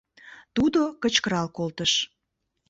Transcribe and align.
—Тудо 0.55 0.81
кычкырал 1.01 1.47
колтыш. 1.57 1.91